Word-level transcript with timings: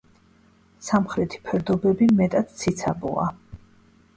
სამხრეთი 0.87 1.43
ფერდობები 1.49 2.07
მეტად 2.23 2.51
ციცაბოა. 2.63 3.29